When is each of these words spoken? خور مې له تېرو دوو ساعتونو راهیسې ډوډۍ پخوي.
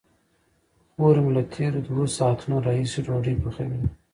خور 0.91 1.15
مې 1.23 1.31
له 1.35 1.43
تېرو 1.53 1.79
دوو 1.87 2.03
ساعتونو 2.17 2.55
راهیسې 2.67 2.99
ډوډۍ 3.05 3.35
پخوي. 3.43 3.79